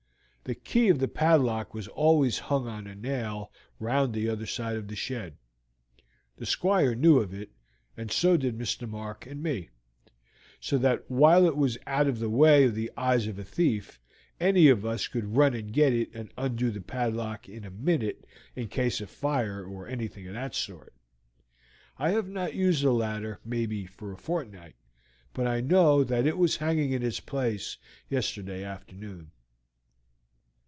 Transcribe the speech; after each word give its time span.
The 0.43 0.55
key 0.55 0.89
of 0.89 0.99
the 0.99 1.07
padlock 1.07 1.73
was 1.73 1.87
always 1.87 2.37
hung 2.39 2.67
on 2.67 2.85
a 2.85 2.93
nail 2.93 3.53
round 3.79 4.13
the 4.13 4.27
other 4.27 4.47
side 4.47 4.75
of 4.75 4.89
the 4.89 4.97
shed. 4.97 5.37
The 6.37 6.45
Squire 6.45 6.93
knew 6.93 7.19
of 7.19 7.33
it, 7.33 7.51
and 7.95 8.11
so 8.11 8.35
did 8.35 8.57
Mr. 8.57 8.89
Mark 8.89 9.25
and 9.25 9.41
me; 9.41 9.69
so 10.59 10.77
that 10.79 11.09
while 11.09 11.45
it 11.45 11.55
was 11.55 11.77
out 11.87 12.07
of 12.07 12.19
the 12.19 12.29
way 12.29 12.65
of 12.65 12.75
the 12.75 12.91
eyes 12.97 13.27
of 13.27 13.39
a 13.39 13.45
thief, 13.45 13.97
any 14.41 14.67
of 14.67 14.85
us 14.85 15.07
could 15.07 15.37
run 15.37 15.53
and 15.53 15.71
get 15.71 15.93
it 15.93 16.13
and 16.13 16.33
undo 16.37 16.69
the 16.69 16.81
padlock 16.81 17.47
in 17.47 17.63
a 17.63 17.71
minute 17.71 18.25
in 18.53 18.67
case 18.67 18.99
of 18.99 19.09
fire 19.09 19.63
or 19.63 19.87
anything 19.87 20.27
of 20.27 20.33
that 20.33 20.53
sort. 20.53 20.93
I 21.97 22.09
have 22.09 22.27
not 22.27 22.55
used 22.55 22.83
the 22.83 22.91
ladder, 22.91 23.39
maybe, 23.45 23.85
for 23.85 24.11
a 24.11 24.17
fortnight, 24.17 24.75
but 25.33 25.47
I 25.47 25.61
know 25.61 26.03
that 26.03 26.27
it 26.27 26.37
was 26.37 26.57
hanging 26.57 26.91
in 26.91 27.03
its 27.03 27.21
place 27.21 27.77
yesterday 28.09 28.65
afternoon." 28.65 29.31